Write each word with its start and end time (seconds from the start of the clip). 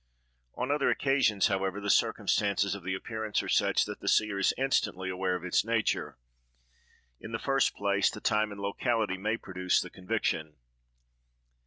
On 0.57 0.71
other 0.71 0.89
occasions, 0.89 1.45
however, 1.45 1.79
the 1.79 1.91
circumstances 1.91 2.73
of 2.73 2.81
the 2.81 2.95
appearance 2.95 3.43
are 3.43 3.47
such 3.47 3.85
that 3.85 3.99
the 3.99 4.07
seer 4.07 4.39
is 4.39 4.51
instantly 4.57 5.11
aware 5.11 5.35
of 5.35 5.43
its 5.45 5.63
nature. 5.63 6.17
In 7.19 7.33
the 7.33 7.37
first 7.37 7.75
place, 7.75 8.09
the 8.09 8.19
time 8.19 8.51
and 8.51 8.59
locality 8.59 9.19
may 9.19 9.37
produce 9.37 9.79
the 9.79 9.91
conviction. 9.91 10.55